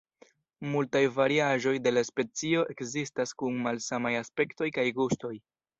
[0.75, 5.37] Multaj variaĵoj de la specio ekzistas, kun malsamaj aspektoj kaj gustoj.